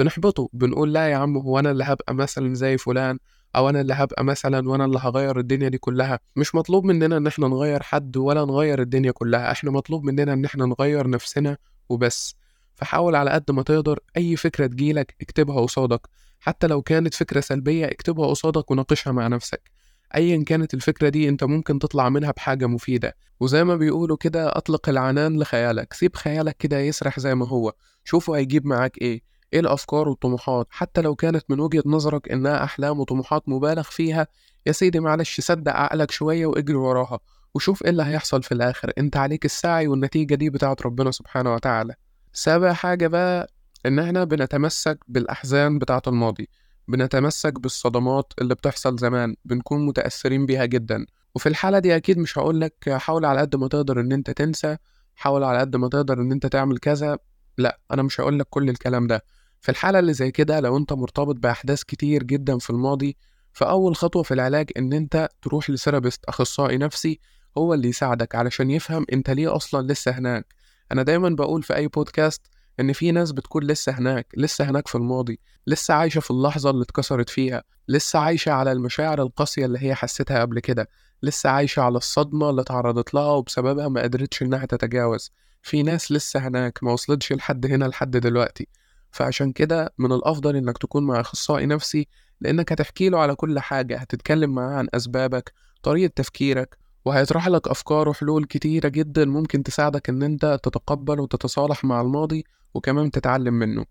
بنحبطه 0.00 0.48
بنقول 0.52 0.92
لا 0.92 1.08
يا 1.08 1.16
عم 1.16 1.36
هو 1.36 1.58
أنا 1.58 1.70
اللي 1.70 1.84
هبقى 1.84 2.14
مثلا 2.14 2.54
زي 2.54 2.78
فلان 2.78 3.18
أو 3.56 3.68
أنا 3.68 3.80
اللي 3.80 3.94
هبقى 3.94 4.24
مثلا 4.24 4.68
وأنا 4.68 4.84
اللي 4.84 4.98
هغير 4.98 5.38
الدنيا 5.38 5.68
دي 5.68 5.78
كلها. 5.78 6.20
مش 6.36 6.54
مطلوب 6.54 6.84
مننا 6.84 7.16
إن 7.16 7.26
إحنا 7.26 7.48
نغير 7.48 7.82
حد 7.82 8.16
ولا 8.16 8.44
نغير 8.44 8.80
الدنيا 8.80 9.10
كلها. 9.10 9.52
إحنا 9.52 9.70
مطلوب 9.70 10.04
مننا 10.04 10.32
إن 10.32 10.44
إحنا 10.44 10.66
نغير 10.66 11.10
نفسنا 11.10 11.56
وبس. 11.88 12.34
فحاول 12.74 13.14
على 13.14 13.30
قد 13.30 13.50
ما 13.50 13.62
تقدر 13.62 13.98
أي 14.16 14.36
فكرة 14.36 14.66
تجيلك 14.66 15.14
اكتبها 15.20 15.60
قصادك. 15.60 16.06
حتى 16.40 16.66
لو 16.66 16.82
كانت 16.82 17.14
فكرة 17.14 17.40
سلبية 17.40 17.86
اكتبها 17.86 18.26
قصادك 18.26 18.70
وناقشها 18.70 19.12
مع 19.12 19.26
نفسك. 19.26 19.70
ايا 20.14 20.44
كانت 20.44 20.74
الفكرة 20.74 21.08
دي 21.08 21.28
أنت 21.28 21.44
ممكن 21.44 21.78
تطلع 21.78 22.08
منها 22.08 22.30
بحاجة 22.30 22.66
مفيدة. 22.66 23.16
وزي 23.40 23.64
ما 23.64 23.76
بيقولوا 23.76 24.16
كده 24.16 24.48
أطلق 24.48 24.88
العنان 24.88 25.40
لخيالك. 25.40 25.92
سيب 25.92 26.16
خيالك 26.16 26.56
كده 26.56 26.78
يسرح 26.78 27.20
زي 27.20 27.34
ما 27.34 27.48
هو. 27.48 27.72
شوفه 28.04 28.36
هيجيب 28.36 28.66
معاك 28.66 28.98
إيه. 29.02 29.30
إيه 29.52 29.60
الأفكار 29.60 30.08
والطموحات؟ 30.08 30.66
حتى 30.70 31.00
لو 31.00 31.14
كانت 31.14 31.44
من 31.48 31.60
وجهة 31.60 31.82
نظرك 31.86 32.32
إنها 32.32 32.64
أحلام 32.64 33.00
وطموحات 33.00 33.48
مبالغ 33.48 33.82
فيها 33.82 34.26
يا 34.66 34.72
سيدي 34.72 35.00
معلش 35.00 35.40
صدق 35.40 35.72
عقلك 35.72 36.10
شوية 36.10 36.46
وإجري 36.46 36.76
وراها 36.76 37.18
وشوف 37.54 37.84
إيه 37.84 37.90
اللي 37.90 38.02
هيحصل 38.02 38.42
في 38.42 38.52
الآخر. 38.52 38.92
أنت 38.98 39.16
عليك 39.16 39.44
السعي 39.44 39.86
والنتيجة 39.88 40.34
دي 40.34 40.50
بتاعت 40.50 40.82
ربنا 40.82 41.10
سبحانه 41.10 41.54
وتعالى. 41.54 41.94
سابع 42.32 42.72
حاجة 42.72 43.06
بقى 43.06 43.50
إن 43.86 43.98
إحنا 43.98 44.24
بنتمسك 44.24 44.98
بالأحزان 45.08 45.78
بتاعت 45.78 46.08
الماضي 46.08 46.48
بنتمسك 46.88 47.60
بالصدمات 47.60 48.32
اللي 48.40 48.54
بتحصل 48.54 48.96
زمان 48.98 49.34
بنكون 49.44 49.86
متأثرين 49.86 50.46
بيها 50.46 50.64
جدا. 50.64 51.06
وفي 51.34 51.48
الحالة 51.48 51.78
دي 51.78 51.96
أكيد 51.96 52.18
مش 52.18 52.38
هقولك 52.38 52.74
حاول 52.96 53.24
على 53.24 53.40
قد 53.40 53.56
ما 53.56 53.68
تقدر 53.68 54.00
إن 54.00 54.12
أنت 54.12 54.30
تنسى 54.30 54.76
حاول 55.16 55.44
على 55.44 55.58
قد 55.58 55.76
ما 55.76 55.88
تقدر 55.88 56.20
إن 56.20 56.32
أنت 56.32 56.46
تعمل 56.46 56.78
كذا 56.78 57.18
لأ 57.58 57.80
أنا 57.90 58.02
مش 58.02 58.20
هقولك 58.20 58.46
كل 58.50 58.68
الكلام 58.70 59.06
ده. 59.06 59.24
في 59.60 59.68
الحالة 59.68 59.98
اللي 59.98 60.12
زي 60.12 60.30
كده 60.30 60.60
لو 60.60 60.76
أنت 60.76 60.92
مرتبط 60.92 61.36
بأحداث 61.36 61.82
كتير 61.82 62.22
جدا 62.22 62.58
في 62.58 62.70
الماضي 62.70 63.16
فأول 63.52 63.96
خطوة 63.96 64.22
في 64.22 64.34
العلاج 64.34 64.70
إن 64.76 64.92
أنت 64.92 65.28
تروح 65.42 65.70
لسيرابيست 65.70 66.24
أخصائي 66.24 66.78
نفسي 66.78 67.20
هو 67.58 67.74
اللي 67.74 67.88
يساعدك 67.88 68.34
علشان 68.34 68.70
يفهم 68.70 69.06
أنت 69.12 69.30
ليه 69.30 69.56
أصلا 69.56 69.92
لسه 69.92 70.10
هناك. 70.10 70.54
أنا 70.92 71.02
دايما 71.02 71.28
بقول 71.28 71.62
في 71.62 71.76
أي 71.76 71.88
بودكاست 71.88 72.42
إن 72.80 72.92
في 72.92 73.12
ناس 73.12 73.32
بتكون 73.32 73.64
لسه 73.64 73.92
هناك 73.92 74.26
لسه 74.36 74.70
هناك 74.70 74.88
في 74.88 74.94
الماضي 74.94 75.40
لسه 75.66 75.94
عايشة 75.94 76.20
في 76.20 76.30
اللحظة 76.30 76.70
اللي 76.70 76.82
اتكسرت 76.82 77.30
فيها 77.30 77.62
لسه 77.88 78.18
عايشة 78.18 78.52
على 78.52 78.72
المشاعر 78.72 79.22
القاسية 79.22 79.66
اللي 79.66 79.78
هي 79.78 79.94
حستها 79.94 80.40
قبل 80.40 80.60
كده 80.60 80.88
لسه 81.22 81.50
عايشة 81.50 81.82
على 81.82 81.96
الصدمة 81.96 82.50
اللي 82.50 82.64
تعرضت 82.64 83.14
لها 83.14 83.32
وبسببها 83.32 83.88
ما 83.88 84.02
قدرتش 84.02 84.42
إنها 84.42 84.66
تتجاوز. 84.66 85.32
في 85.62 85.82
ناس 85.82 86.12
لسه 86.12 86.48
هناك 86.48 86.78
ما 86.82 86.92
وصلتش 86.92 87.32
لحد 87.32 87.66
هنا 87.66 87.84
لحد 87.84 88.10
دلوقتي. 88.16 88.68
فعشان 89.10 89.52
كده 89.52 89.92
من 89.98 90.12
الأفضل 90.12 90.56
إنك 90.56 90.78
تكون 90.78 91.06
مع 91.06 91.20
أخصائي 91.20 91.66
نفسي 91.66 92.08
لأنك 92.40 92.72
هتحكي 92.72 93.08
له 93.08 93.18
على 93.18 93.34
كل 93.34 93.58
حاجة 93.58 93.98
هتتكلم 93.98 94.54
معاه 94.54 94.74
عن 94.74 94.88
أسبابك 94.94 95.52
طريقة 95.82 96.12
تفكيرك 96.16 96.78
وهيطرح 97.04 97.48
لك 97.48 97.68
أفكار 97.68 98.08
وحلول 98.08 98.44
كتيرة 98.44 98.88
جدا 98.88 99.24
ممكن 99.24 99.62
تساعدك 99.62 100.08
إن 100.08 100.22
أنت 100.22 100.58
تتقبل 100.62 101.20
وتتصالح 101.20 101.84
مع 101.84 102.00
الماضي 102.00 102.44
وكمان 102.74 103.10
تتعلم 103.10 103.54
منه. 103.54 103.84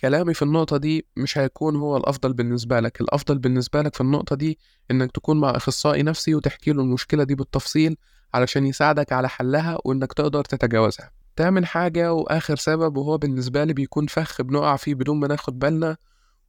كلامي 0.00 0.34
في 0.34 0.42
النقطة 0.42 0.76
دي 0.76 1.06
مش 1.16 1.38
هيكون 1.38 1.76
هو 1.76 1.96
الأفضل 1.96 2.32
بالنسبة 2.32 2.80
لك 2.80 3.00
الأفضل 3.00 3.38
بالنسبة 3.38 3.82
لك 3.82 3.94
في 3.94 4.00
النقطة 4.00 4.36
دي 4.36 4.58
إنك 4.90 5.12
تكون 5.12 5.40
مع 5.40 5.50
أخصائي 5.50 6.02
نفسي 6.02 6.34
وتحكي 6.34 6.72
له 6.72 6.82
المشكلة 6.82 7.24
دي 7.24 7.34
بالتفصيل 7.34 7.96
علشان 8.34 8.66
يساعدك 8.66 9.12
على 9.12 9.28
حلها 9.28 9.78
وإنك 9.84 10.12
تقدر 10.12 10.44
تتجاوزها. 10.44 11.10
تامن 11.36 11.66
حاجة 11.66 12.12
وآخر 12.12 12.56
سبب 12.56 12.96
وهو 12.96 13.18
بالنسبة 13.18 13.64
لي 13.64 13.72
بيكون 13.72 14.06
فخ 14.06 14.42
بنقع 14.42 14.76
فيه 14.76 14.94
بدون 14.94 15.20
ما 15.20 15.28
ناخد 15.28 15.58
بالنا 15.58 15.96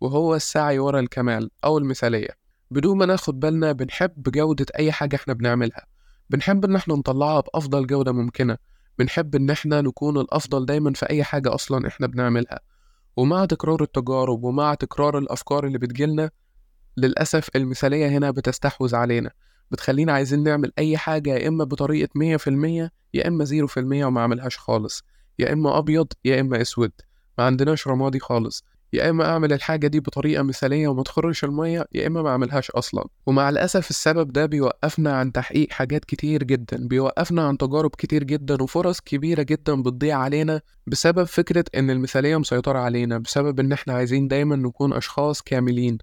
وهو 0.01 0.35
السعي 0.35 0.79
ورا 0.79 0.99
الكمال 0.99 1.51
أو 1.63 1.77
المثالية. 1.77 2.29
بدون 2.71 2.97
ما 2.97 3.05
ناخد 3.05 3.39
بالنا 3.39 3.71
بنحب 3.71 4.23
جودة 4.23 4.65
أي 4.79 4.91
حاجة 4.91 5.15
إحنا 5.15 5.33
بنعملها. 5.33 5.85
بنحب 6.29 6.65
إن 6.65 6.75
إحنا 6.75 6.95
نطلعها 6.95 7.41
بأفضل 7.41 7.87
جودة 7.87 8.11
ممكنة. 8.11 8.57
بنحب 8.99 9.35
إن 9.35 9.49
إحنا 9.49 9.81
نكون 9.81 10.17
الأفضل 10.17 10.65
دايما 10.65 10.93
في 10.93 11.09
أي 11.09 11.23
حاجة 11.23 11.55
أصلا 11.55 11.87
إحنا 11.87 12.07
بنعملها. 12.07 12.59
ومع 13.17 13.45
تكرار 13.45 13.83
التجارب 13.83 14.43
ومع 14.43 14.73
تكرار 14.73 15.17
الأفكار 15.17 15.67
اللي 15.67 15.77
بتجيلنا 15.77 16.29
للأسف 16.97 17.49
المثالية 17.55 18.07
هنا 18.07 18.31
بتستحوذ 18.31 18.95
علينا. 18.95 19.31
بتخلينا 19.71 20.13
عايزين 20.13 20.43
نعمل 20.43 20.71
أي 20.79 20.97
حاجة 20.97 21.35
يا 21.35 21.47
إما 21.47 21.63
بطريقة 21.63 22.09
مية 22.15 22.37
في 22.37 22.49
المية 22.49 22.91
يا 23.13 23.27
إما 23.27 23.43
زيرو 23.45 23.67
في 23.67 23.79
وما 23.79 24.21
عملهاش 24.21 24.57
خالص. 24.57 25.03
يا 25.39 25.53
إما 25.53 25.77
أبيض 25.77 26.07
يا 26.25 26.41
إما 26.41 26.61
أسود. 26.61 26.91
ما 27.37 27.43
عندناش 27.43 27.87
رمادي 27.87 28.19
خالص. 28.19 28.63
يا 28.93 29.09
إما 29.09 29.25
أعمل 29.25 29.53
الحاجة 29.53 29.87
دي 29.87 29.99
بطريقة 29.99 30.43
مثالية 30.43 30.87
وما 30.87 31.03
تخرش 31.03 31.43
المية 31.43 31.85
يا 31.93 32.07
إما 32.07 32.21
ما 32.21 32.29
أعملهاش 32.29 32.71
أصلا. 32.71 33.05
ومع 33.25 33.49
الأسف 33.49 33.89
السبب 33.89 34.31
ده 34.33 34.45
بيوقفنا 34.45 35.13
عن 35.17 35.31
تحقيق 35.31 35.71
حاجات 35.71 36.05
كتير 36.05 36.43
جدا. 36.43 36.87
بيوقفنا 36.87 37.47
عن 37.47 37.57
تجارب 37.57 37.89
كتير 37.97 38.23
جدا 38.23 38.63
وفرص 38.63 38.99
كبيرة 38.99 39.41
جدا 39.41 39.81
بتضيع 39.81 40.17
علينا 40.17 40.61
بسبب 40.87 41.23
فكرة 41.23 41.65
إن 41.75 41.89
المثالية 41.89 42.37
مسيطرة 42.37 42.79
علينا 42.79 43.17
بسبب 43.17 43.59
إن 43.59 43.71
إحنا 43.71 43.93
عايزين 43.93 44.27
دايما 44.27 44.55
نكون 44.55 44.93
أشخاص 44.93 45.41
كاملين. 45.41 45.97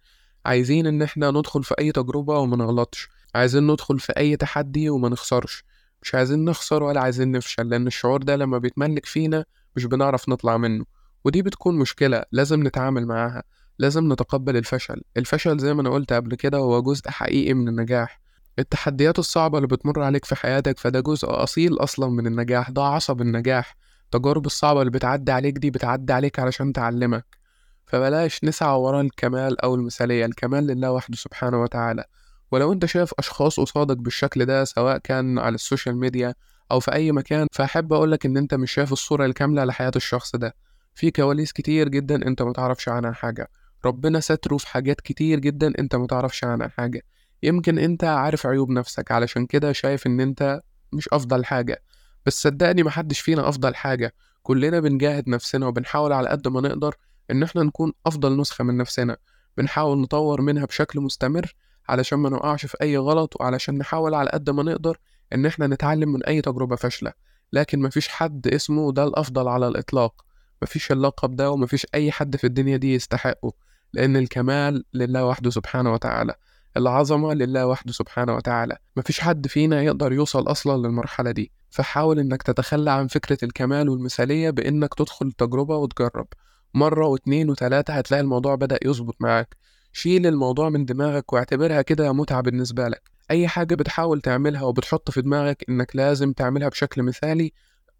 عايزين 0.46 0.86
إن 0.86 1.02
إحنا 1.02 1.30
ندخل 1.30 1.64
في 1.64 1.74
أي 1.78 1.92
تجربة 1.92 2.38
وما 2.38 2.56
نغلطش. 2.56 3.08
عايزين 3.34 3.66
ندخل 3.66 3.98
في 3.98 4.12
أي 4.16 4.36
تحدي 4.36 4.90
وما 4.90 5.08
نخسرش. 5.08 5.64
مش 6.02 6.14
عايزين 6.14 6.44
نخسر 6.44 6.82
ولا 6.82 7.00
عايزين 7.00 7.32
نفشل 7.32 7.68
لأن 7.68 7.86
الشعور 7.86 8.22
ده 8.22 8.36
لما 8.36 8.58
بيتملك 8.58 9.06
فينا 9.06 9.44
مش 9.76 9.84
بنعرف 9.84 10.28
نطلع 10.28 10.56
منه. 10.56 10.84
ودي 11.24 11.42
بتكون 11.42 11.78
مشكلة 11.78 12.22
لازم 12.32 12.66
نتعامل 12.66 13.06
معاها 13.06 13.42
لازم 13.78 14.12
نتقبل 14.12 14.56
الفشل. 14.56 15.02
الفشل 15.16 15.58
زي 15.58 15.74
ما 15.74 15.80
أنا 15.80 15.90
قلت 15.90 16.12
قبل 16.12 16.34
كده 16.34 16.58
هو 16.58 16.82
جزء 16.82 17.10
حقيقي 17.10 17.54
من 17.54 17.68
النجاح. 17.68 18.20
التحديات 18.58 19.18
الصعبة 19.18 19.58
اللي 19.58 19.68
بتمر 19.68 20.02
عليك 20.02 20.24
في 20.24 20.34
حياتك 20.34 20.78
فده 20.78 21.00
جزء 21.00 21.28
أصيل 21.30 21.74
أصلا 21.78 22.10
من 22.10 22.26
النجاح 22.26 22.70
ده 22.70 22.82
عصب 22.82 23.20
النجاح. 23.20 23.76
التجارب 24.04 24.46
الصعبة 24.46 24.80
اللي 24.80 24.90
بتعدي 24.90 25.32
عليك 25.32 25.58
دي 25.58 25.70
بتعدي 25.70 26.12
عليك 26.12 26.38
علشان 26.38 26.72
تعلمك. 26.72 27.26
فبلاش 27.86 28.44
نسعى 28.44 28.76
ورا 28.78 29.00
الكمال 29.00 29.60
أو 29.60 29.74
المثالية 29.74 30.24
الكمال 30.24 30.66
لله 30.66 30.92
وحده 30.92 31.16
سبحانه 31.16 31.62
وتعالى. 31.62 32.04
ولو 32.52 32.72
انت 32.72 32.86
شايف 32.86 33.14
أشخاص 33.18 33.60
قصادك 33.60 33.96
بالشكل 33.96 34.44
ده 34.44 34.64
سواء 34.64 34.98
كان 34.98 35.38
على 35.38 35.54
ال 35.54 35.60
social 35.60 35.96
media 35.96 36.34
أو 36.70 36.80
في 36.80 36.92
أي 36.92 37.12
مكان 37.12 37.46
فأحب 37.52 37.92
أقولك 37.92 38.26
إن 38.26 38.36
أنت 38.36 38.54
مش 38.54 38.72
شايف 38.72 38.92
الصورة 38.92 39.26
الكاملة 39.26 39.64
لحياة 39.64 39.92
الشخص 39.96 40.36
ده. 40.36 40.54
في 40.94 41.10
كواليس 41.10 41.52
كتير 41.52 41.88
جدا 41.88 42.26
أنت 42.26 42.42
متعرفش 42.42 42.88
عنها 42.88 43.12
حاجة. 43.12 43.48
ربنا 43.84 44.20
ستره 44.20 44.56
في 44.56 44.68
حاجات 44.68 45.00
كتير 45.00 45.38
جدا 45.38 45.72
أنت 45.78 45.96
متعرفش 45.96 46.44
عنها 46.44 46.68
حاجة. 46.68 47.02
يمكن 47.42 47.78
أنت 47.78 48.04
عارف 48.04 48.46
عيوب 48.46 48.70
نفسك 48.70 49.12
علشان 49.12 49.46
كده 49.46 49.72
شايف 49.72 50.06
إن 50.06 50.20
أنت 50.20 50.60
مش 50.92 51.08
أفضل 51.12 51.44
حاجة. 51.44 51.82
بس 52.26 52.42
صدقني 52.42 52.82
محدش 52.82 53.20
فينا 53.20 53.48
أفضل 53.48 53.74
حاجة. 53.74 54.14
كلنا 54.42 54.80
بنجاهد 54.80 55.28
نفسنا 55.28 55.66
وبنحاول 55.66 56.12
على 56.12 56.28
قد 56.28 56.48
ما 56.48 56.60
نقدر 56.60 56.94
إن 57.30 57.42
إحنا 57.42 57.62
نكون 57.62 57.92
أفضل 58.06 58.40
نسخة 58.40 58.64
من 58.64 58.76
نفسنا. 58.76 59.16
بنحاول 59.56 59.98
نطور 59.98 60.40
منها 60.40 60.64
بشكل 60.64 61.00
مستمر 61.00 61.54
علشان 61.88 62.18
ما 62.18 62.28
نقعش 62.28 62.66
في 62.66 62.76
أي 62.82 62.96
غلط 62.96 63.34
وعلشان 63.40 63.78
نحاول 63.78 64.14
على 64.14 64.30
قد 64.30 64.50
ما 64.50 64.62
نقدر 64.62 64.98
إن 65.34 65.46
إحنا 65.46 65.66
نتعلم 65.66 66.12
من 66.12 66.24
أي 66.24 66.40
تجربة 66.40 66.76
فاشلة. 66.76 67.12
لكن 67.52 67.80
مفيش 67.82 68.08
حد 68.08 68.46
اسمه 68.46 68.92
ده 68.92 69.04
الأفضل 69.04 69.48
على 69.48 69.68
الإطلاق. 69.68 70.24
مفيش 70.62 70.92
اللقب 70.92 71.36
ده 71.36 71.50
ومفيش 71.50 71.86
أي 71.94 72.12
حد 72.12 72.36
في 72.36 72.44
الدنيا 72.46 72.76
دي 72.76 72.94
يستحقه. 72.94 73.52
لأن 73.92 74.16
الكمال 74.16 74.84
لله 74.94 75.26
وحده 75.26 75.50
سبحانه 75.50 75.92
وتعالى. 75.92 76.34
العظمة 76.76 77.34
لله 77.34 77.66
وحده 77.66 77.92
سبحانه 77.92 78.34
وتعالى. 78.36 78.76
مفيش 78.96 79.20
حد 79.20 79.46
فينا 79.46 79.82
يقدر 79.82 80.12
يوصل 80.12 80.50
أصلا 80.50 80.86
للمرحلة 80.86 81.30
دي. 81.30 81.52
فحاول 81.70 82.18
إنك 82.18 82.42
تتخلى 82.42 82.90
عن 82.90 83.06
فكرة 83.06 83.38
الكمال 83.42 83.88
والمثالية 83.88 84.50
بإنك 84.50 84.94
تدخل 84.94 85.26
التجربة 85.26 85.76
وتجرب. 85.76 86.26
مرة 86.74 87.06
واتنين 87.06 87.50
وتلاتة 87.50 87.94
هتلاقي 87.94 88.20
الموضوع 88.20 88.54
بدأ 88.54 88.78
يظبط 88.84 89.16
معاك. 89.20 89.56
شيل 89.92 90.26
الموضوع 90.26 90.68
من 90.68 90.84
دماغك 90.84 91.32
واعتبرها 91.32 91.82
كده 91.82 92.12
متعة 92.12 92.40
بالنسبة 92.40 92.88
لك. 92.88 93.10
أي 93.30 93.48
حاجة 93.48 93.74
بتحاول 93.74 94.20
تعملها 94.20 94.62
وبتحط 94.62 95.10
في 95.10 95.22
دماغك 95.22 95.64
إنك 95.68 95.96
لازم 95.96 96.32
تعملها 96.32 96.68
بشكل 96.68 97.02
مثالي 97.02 97.52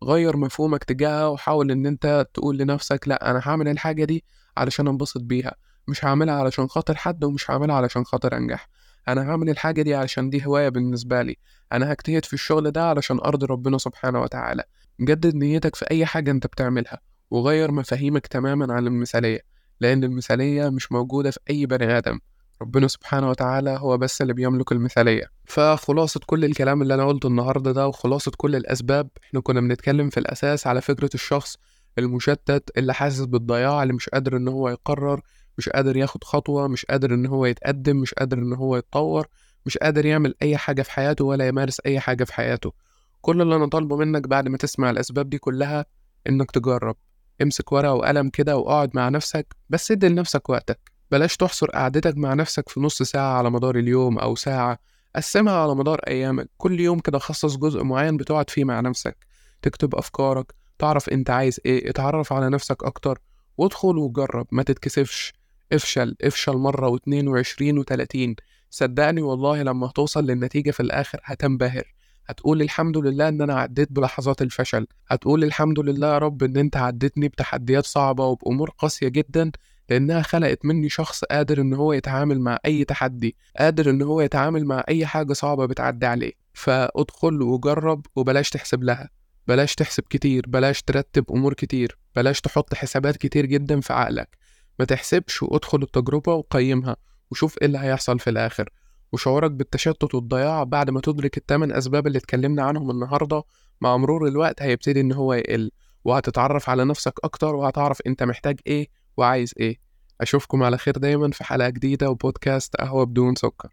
غير 0.05 0.37
مفهومك 0.37 0.85
تجاهها 0.85 1.27
وحاول 1.27 1.71
إن 1.71 1.87
أنت 1.87 2.27
تقول 2.35 2.59
لنفسك 2.59 3.09
لأ 3.09 3.31
أنا 3.31 3.41
هعمل 3.45 3.69
الحاجة 3.69 4.05
دي 4.05 4.25
علشان 4.57 4.89
أنبسط 4.89 5.21
بيها. 5.21 5.55
مش 5.89 6.05
هعملها 6.05 6.35
علشان 6.35 6.67
خاطر 6.69 6.95
حد 6.95 7.25
ومش 7.25 7.51
هعملها 7.51 7.77
علشان 7.77 8.05
خاطر 8.05 8.37
أنجح. 8.37 8.69
أنا 9.09 9.31
هعمل 9.31 9.51
الحاجة 9.51 9.83
دي 9.83 9.95
علشان 9.95 10.31
دي 10.31 10.47
هواية 10.47 10.69
بالنسبة 10.69 11.23
لي. 11.23 11.37
أنا 11.73 11.93
هجتهد 11.93 12.25
في 12.25 12.33
الشغل 12.33 12.71
ده 12.71 12.89
علشان 12.89 13.19
أرضي 13.19 13.47
ربنا 13.47 13.79
سبحانه 13.79 14.21
وتعالى. 14.21 14.65
جدد 15.01 15.35
نيتك 15.35 15.77
في 15.77 15.85
أي 15.91 16.07
حاجة 16.07 16.31
أنت 16.31 16.47
بتعملها 16.47 17.01
وغير 17.31 17.71
مفاهيمك 17.71 18.27
تماما 18.27 18.75
عن 18.75 18.87
المثالية. 18.87 19.51
لأن 19.83 20.05
المثالية 20.05 20.69
مش 20.69 20.93
موجودة 20.93 21.31
في 21.31 21.39
أي 21.51 21.67
بني 21.67 21.99
آدم. 21.99 22.19
ربنا 22.62 22.89
سبحانه 22.89 23.31
وتعالى 23.31 23.71
هو 23.71 23.99
بس 23.99 24.23
اللي 24.23 24.33
بيملك 24.33 24.73
المثالية. 24.73 25.25
فخلاصة 25.45 26.21
كل 26.27 26.45
الكلام 26.45 26.83
اللي 26.83 26.95
أنا 26.95 27.07
قلته 27.07 27.27
النهاردة 27.27 27.73
ده 27.73 27.89
وخلاصة 27.89 28.33
كل 28.37 28.57
الأسباب 28.57 29.09
إحنا 29.25 29.41
كنا 29.41 29.61
بنتكلم 29.61 30.11
في 30.11 30.21
الأساس 30.21 30.67
على 30.67 30.81
فكرة 30.81 31.11
الشخص 31.15 31.57
المشتت 31.99 32.71
اللي 32.77 32.95
حاسس 32.95 33.21
بالضياع 33.21 33.83
اللي 33.83 33.95
مش 33.95 34.09
قادر 34.09 34.37
إن 34.37 34.49
هو 34.49 34.69
يقرر 34.69 35.21
مش 35.59 35.69
قادر 35.69 35.97
ياخد 35.97 36.25
خطوة 36.25 36.69
مش 36.69 36.85
قادر 36.87 37.15
إن 37.15 37.27
هو 37.27 37.47
يتقدم 37.47 37.97
مش 37.97 38.15
قادر 38.15 38.39
إن 38.39 38.53
هو 38.53 38.77
يتطور 38.77 39.27
مش 39.67 39.79
قادر 39.79 40.07
يعمل 40.07 40.35
أي 40.43 40.57
حاجة 40.57 40.83
في 40.83 40.91
حياته 40.91 41.25
ولا 41.25 41.49
يمارس 41.49 41.81
أي 41.87 42.01
حاجة 42.01 42.25
في 42.25 42.35
حياته. 42.35 42.73
كل 43.21 43.43
اللي 43.43 43.57
أنا 43.57 43.67
طالبه 43.67 43.97
منك 43.97 44.29
بعد 44.29 44.49
ما 44.49 44.57
تسمع 44.57 44.91
الأسباب 44.91 45.31
دي 45.31 45.39
كلها 45.39 45.87
إنك 46.29 46.51
تجرب. 46.51 46.97
امسك 47.43 47.73
ورقة 47.73 47.95
وقلم 47.95 48.29
كده 48.29 48.57
واقعد 48.57 48.91
مع 48.95 49.09
نفسك 49.09 49.57
بس 49.71 49.91
ادي 49.91 50.09
لنفسك 50.09 50.49
وقتك. 50.49 50.93
بلاش 51.11 51.37
تحصر 51.37 51.71
قعدتك 51.71 52.17
مع 52.17 52.35
نفسك 52.35 52.69
في 52.69 52.81
نص 52.81 53.03
ساعة 53.03 53.33
على 53.39 53.51
مدار 53.51 53.77
اليوم 53.79 54.19
أو 54.19 54.37
ساعة. 54.37 54.79
قسمها 55.17 55.53
على 55.55 55.75
مدار 55.75 56.01
أيامك. 56.09 56.51
كل 56.57 56.81
يوم 56.81 56.99
كده 57.01 57.19
خصص 57.19 57.57
جزء 57.57 57.83
معين 57.83 58.17
بتقعد 58.17 58.51
فيه 58.51 58.65
مع 58.65 58.81
نفسك. 58.81 59.27
تكتب 59.62 59.95
أفكارك 59.95 60.53
تعرف 60.79 61.09
أنت 61.09 61.31
عايز 61.31 61.61
إيه 61.67 61.91
اتعرف 61.91 62.33
على 62.33 62.51
نفسك 62.51 62.85
أكتر. 62.85 63.19
وادخل 63.59 63.99
وجرب 63.99 64.47
ما 64.53 64.62
تتكسفش. 64.62 65.33
افشل 65.73 66.17
افشل 66.23 66.57
مرة 66.57 66.89
واتنين 66.89 67.29
وعشرين 67.29 67.79
وتلاتين. 67.79 68.37
صدقني 68.71 69.23
والله 69.23 69.62
لما 69.62 69.87
هتوصل 69.87 70.27
للنتيجة 70.27 70.71
في 70.71 70.81
الآخر 70.81 71.21
هتنبهر. 71.25 71.95
هتقول 72.26 72.62
الحمد 72.62 72.97
لله 72.99 73.29
إن 73.29 73.41
أنا 73.43 73.55
عديت 73.55 73.93
بلحظات 73.93 74.43
الفشل. 74.43 74.87
هتقول 75.09 75.45
الحمد 75.45 75.81
لله 75.81 76.07
يا 76.12 76.19
رب 76.19 76.43
إن 76.43 76.57
أنت 76.57 76.76
عديتني 76.76 77.29
بتحديات 77.29 77.85
صعبة 77.87 78.26
وبأمور 78.26 78.71
قاسية 78.71 79.09
جدا 79.09 79.50
لأنها 79.91 80.23
خلقت 80.23 80.64
مني 80.64 80.88
شخص 80.88 81.25
قادر 81.25 81.61
إن 81.61 81.75
هو 81.75 81.93
يتعامل 81.93 82.41
مع 82.41 82.59
أي 82.67 82.85
تحدي 82.85 83.37
قادر 83.59 83.91
إن 83.91 84.02
هو 84.02 84.21
يتعامل 84.21 84.64
مع 84.64 84.85
أي 84.88 85.07
حاجة 85.07 85.33
صعبة 85.33 85.67
بتعدي 85.67 86.07
عليه. 86.07 86.33
فادخل 86.52 87.43
وجرب 87.43 88.07
وبلاش 88.17 88.50
تحسب 88.50 88.83
لها. 88.85 89.11
بلاش 89.49 89.75
تحسب 89.75 90.02
كتير 90.11 90.45
بلاش 90.49 90.83
ترتب 90.83 91.25
أمور 91.31 91.55
كتير 91.55 91.99
بلاش 92.17 92.41
تحط 92.41 92.75
حسابات 92.75 93.17
كتير 93.17 93.47
جدا 93.47 93.81
في 93.81 93.93
عقلك. 93.93 94.37
ما 94.79 94.85
تحسبش 94.85 95.43
وادخل 95.43 95.83
التجربة 95.83 96.35
وقيمها 96.35 96.97
وشوف 97.31 97.59
إيه 97.59 97.67
اللي 97.67 97.79
هيحصل 97.79 98.19
في 98.19 98.31
الآخر. 98.31 98.69
وشعورك 99.12 99.50
بالتشتت 99.50 100.14
والضياع 100.14 100.64
بعد 100.64 100.90
ما 100.90 101.00
تدرك 101.00 101.37
التمن 101.37 101.73
أسباب 101.73 102.07
اللي 102.07 102.19
اتكلمنا 102.19 102.62
عنهم 102.62 102.90
النهاردة. 102.90 103.42
مع 103.81 103.97
مرور 103.97 104.28
الوقت 104.28 104.62
هيبتدي 104.62 105.00
إن 105.00 105.12
هو 105.12 105.35
يقل 105.35 105.71
وهتتعرف 106.04 106.71
على 106.71 106.85
نفسك 106.85 107.14
أكتر 107.25 107.54
وهتعرف 107.54 107.99
أنت 108.07 108.23
محتاج 108.23 108.61
إيه 108.66 108.88
وعايز 109.16 109.54
إيه. 109.61 109.76
أشوفكم 110.21 110.62
على 110.62 110.78
خير 110.78 110.99
دايما 110.99 111.31
في 111.31 111.45
حلقة 111.45 111.69
جديدة 111.69 112.11
وبودكاست 112.11 112.76
قهوة 112.76 113.04
بدون 113.04 113.35
سكر. 113.35 113.73